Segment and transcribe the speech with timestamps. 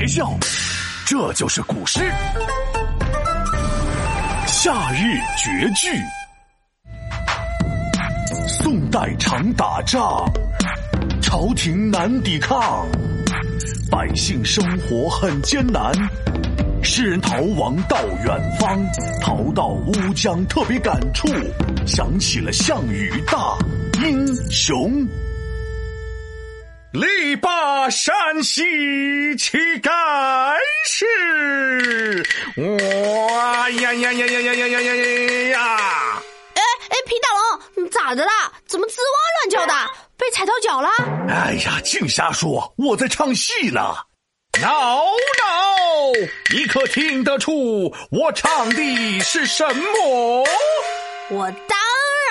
[0.00, 0.34] 别笑，
[1.04, 2.00] 这就是古诗
[4.46, 5.90] 《夏日绝句》。
[8.48, 10.24] 宋代常打仗，
[11.20, 12.88] 朝廷难抵抗，
[13.90, 15.92] 百姓生活很艰难。
[16.82, 18.82] 诗人逃亡到远方，
[19.20, 21.28] 逃到乌江，特别感触，
[21.86, 23.54] 想起了项羽大
[24.02, 25.06] 英雄。
[26.92, 29.92] 力拔山兮气盖
[30.84, 31.06] 世，
[32.56, 36.22] 哇呀呀呀呀呀呀呀呀呀呀！
[36.54, 37.28] 哎哎，皮大
[37.78, 38.50] 龙，咋的啦？
[38.66, 39.90] 怎么吱哇乱叫的？
[40.16, 40.88] 被踩到脚了？
[41.28, 42.74] 哎呀，净瞎说！
[42.76, 43.94] 我在唱戏呢。
[44.60, 46.12] 闹闹，
[46.52, 50.44] 你可听得出我唱的是什么？
[51.30, 51.78] 我当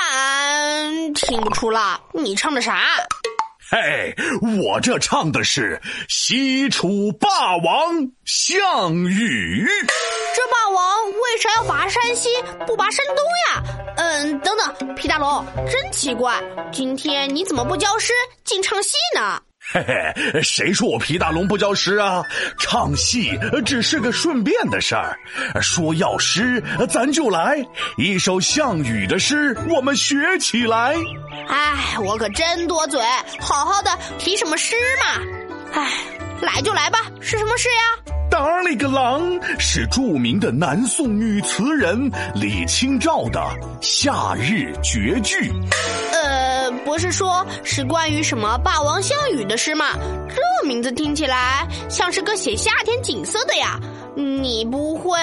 [0.01, 2.89] 然听不出了，你唱的啥？
[3.71, 4.15] 嘿，
[4.63, 9.63] 我这唱的是西楚霸王项羽。
[10.35, 12.29] 这霸王为啥要拔山西
[12.65, 13.63] 不拔山东呀？
[13.97, 18.11] 嗯，等等，皮大龙，真奇怪，今天你怎么不教诗，
[18.43, 19.39] 竟唱戏呢？
[19.71, 19.85] 嘿
[20.33, 22.23] 嘿，谁说我皮大龙不教诗啊？
[22.57, 25.15] 唱戏只是个顺便的事儿。
[25.61, 27.63] 说要诗，咱就来
[27.95, 30.95] 一首项羽的诗，我们学起来。
[31.47, 32.99] 哎，我可真多嘴，
[33.39, 35.21] 好好的提什么诗嘛？
[35.73, 35.87] 哎，
[36.41, 38.13] 来就来吧，是什么诗呀？
[38.31, 39.21] 当了个郎，
[39.59, 43.39] 是著名的南宋女词人李清照的
[43.81, 45.35] 《夏日绝句》。
[46.89, 49.85] 呃，不是说是关于什么霸王项羽的诗吗？
[50.27, 53.79] 这名字听起来像是个写夏天景色的呀。
[54.15, 55.19] 你不会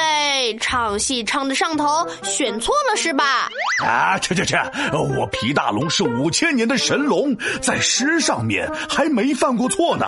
[0.60, 3.50] 唱戏唱的上头，选错了是吧？
[3.84, 4.56] 啊，去去去！
[4.92, 10.06] 我皮大龙是五千年的神龙，在诗上面还没犯过错呢。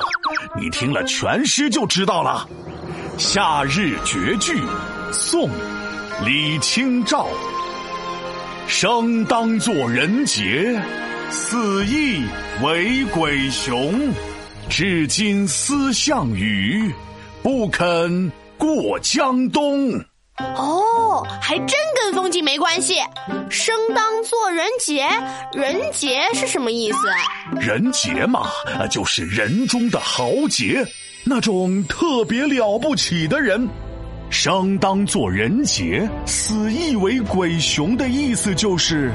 [0.57, 2.49] 你听了全诗就知道了。
[3.21, 4.55] 《夏日绝句》，
[5.13, 5.51] 宋，
[6.25, 7.27] 李清照。
[8.69, 10.81] 生当作人杰，
[11.31, 12.23] 死亦
[12.63, 14.13] 为鬼雄。
[14.69, 16.93] 至今思项羽，
[17.43, 18.31] 不肯。
[18.59, 19.93] 过江东，
[20.57, 22.97] 哦，还真跟风景没关系。
[23.49, 25.09] 生当作人杰，
[25.53, 26.99] 人杰是什么意思？
[27.61, 28.49] 人杰嘛，
[28.91, 30.85] 就是人中的豪杰，
[31.23, 33.69] 那种特别了不起的人。
[34.41, 39.13] 生当作人杰，死亦为鬼雄的意思就是，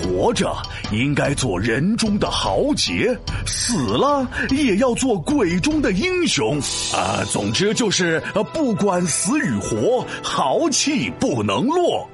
[0.00, 0.50] 活着
[0.90, 3.14] 应该做人中的豪杰，
[3.46, 6.58] 死了也要做鬼中的英雄。
[6.94, 8.18] 啊，总之就是
[8.54, 12.08] 不管死与活，豪气不能落。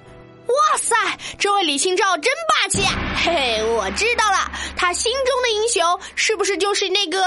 [0.49, 0.97] 哇塞，
[1.39, 2.83] 这位李清照真霸气！
[3.25, 7.23] 嘿嘿，我知道了，他心中的英雄是不是就是那个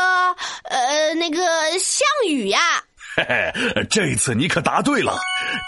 [0.64, 1.40] 呃那个
[1.80, 2.84] 项羽呀？
[3.28, 5.18] 嘿嘿，这次你可答对了。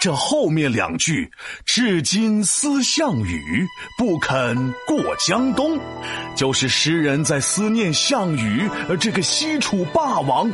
[0.00, 1.30] 这后面两句
[1.64, 3.66] “至今思项羽，
[3.98, 5.78] 不肯过江东”，
[6.36, 10.50] 就是诗人在思念项羽这个西楚霸王，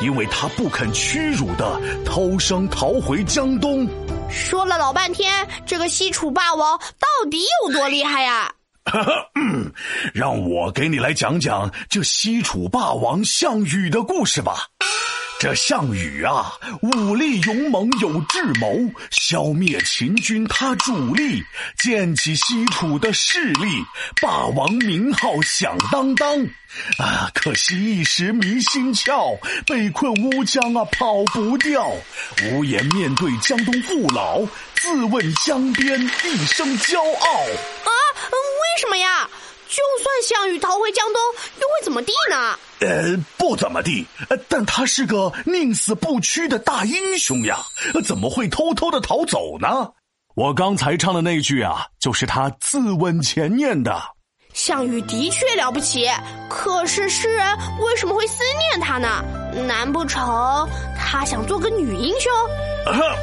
[0.00, 3.88] 因为他不肯屈辱的偷生逃回江东。
[4.30, 8.52] 说了老半天，这个西楚霸王到底有多厉害呀？
[9.34, 9.72] 嗯，
[10.12, 14.68] 让我给你来讲讲这西楚霸王项羽的故事吧。
[15.40, 21.42] 这项羽啊，武力勇猛有智谋，消灭秦军他主力，
[21.76, 23.66] 建起西楚的势力，
[24.22, 26.42] 霸王名号响当当。
[26.96, 29.36] 啊，可惜一时迷心窍，
[29.66, 31.92] 被困乌江啊跑不掉，
[32.44, 34.40] 无颜面对江东父老，
[34.76, 37.93] 自问江边一生骄傲。
[40.24, 41.20] 项羽逃回江东，
[41.60, 42.58] 又会怎么地呢？
[42.80, 44.06] 呃，不怎么地，
[44.48, 47.58] 但他是个宁死不屈的大英雄呀，
[48.04, 49.90] 怎么会偷偷的逃走呢？
[50.34, 54.02] 我刚才唱的那句啊，就是他自刎前念的。
[54.52, 56.08] 项羽的确了不起，
[56.48, 57.46] 可是诗人
[57.80, 59.22] 为什么会思念他呢？
[59.66, 62.32] 难不成他想做个女英雄？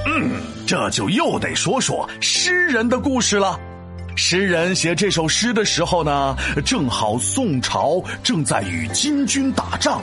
[0.05, 3.59] 嗯，这就又得说说诗人的故事了。
[4.15, 6.35] 诗人写这首诗的时候呢，
[6.65, 10.01] 正好宋朝正在与金军打仗，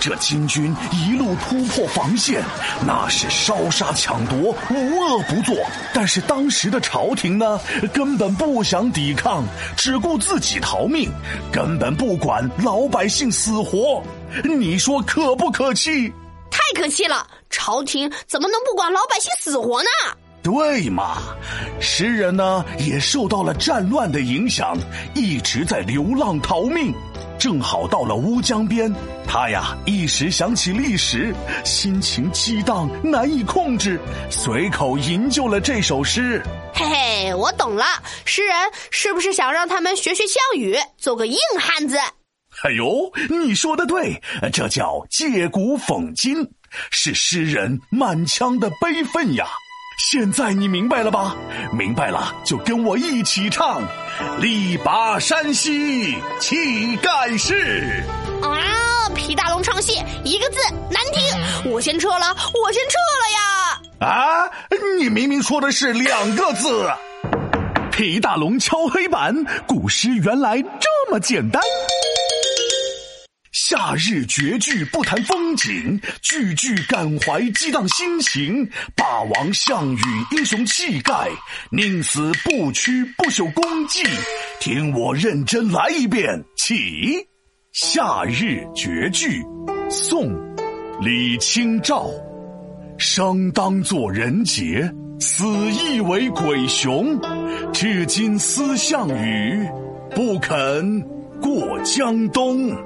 [0.00, 2.42] 这金军一路突破防线，
[2.86, 5.54] 那是烧杀抢夺，无恶不作。
[5.94, 7.60] 但是当时的朝廷呢，
[7.92, 9.44] 根本不想抵抗，
[9.76, 11.10] 只顾自己逃命，
[11.52, 14.02] 根本不管老百姓死活。
[14.42, 16.12] 你说可不可气？
[16.50, 17.26] 太可气了！
[17.48, 19.88] 朝廷怎么能不管老百姓死活呢？
[20.42, 21.18] 对嘛，
[21.80, 24.76] 诗人呢也受到了战乱的影响，
[25.14, 26.92] 一直在流浪逃命。
[27.38, 28.92] 正好到了乌江边，
[29.26, 31.34] 他呀一时想起历史，
[31.64, 33.98] 心情激荡难以控制，
[34.28, 36.42] 随口吟就了这首诗。
[36.74, 37.84] 嘿嘿，我懂了，
[38.26, 38.54] 诗人
[38.90, 41.96] 是不是想让他们学学项羽，做个硬汉子？
[42.62, 44.20] 哎呦，你说的对，
[44.52, 46.46] 这叫借古讽今，
[46.90, 49.46] 是诗人满腔的悲愤呀。
[50.02, 51.36] 现在你明白了吧？
[51.72, 53.82] 明白了就跟我一起唱
[54.40, 58.02] ：“力拔山兮气盖世。”
[58.42, 59.08] 啊！
[59.14, 60.56] 皮大龙唱戏一个字
[60.90, 64.08] 难听，我先撤了，我先撤了呀！
[64.08, 64.50] 啊！
[64.98, 66.90] 你明明说的是两个字。
[67.92, 71.62] 皮大龙敲黑板，古诗原来这么简单。
[73.70, 78.68] 夏日绝句不谈风景，句句感怀激荡心情。
[78.96, 80.00] 霸王项羽
[80.32, 81.30] 英雄气概，
[81.70, 84.02] 宁死不屈不朽功绩。
[84.58, 87.28] 听我认真来一遍，起。
[87.70, 89.40] 夏日绝句，
[89.88, 90.28] 宋，
[91.00, 92.10] 李清照。
[92.98, 97.16] 生当作人杰，死亦为鬼雄。
[97.72, 99.64] 至今思项羽，
[100.12, 101.00] 不肯
[101.40, 102.76] 过江东。